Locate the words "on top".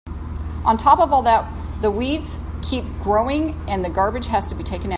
0.65-0.99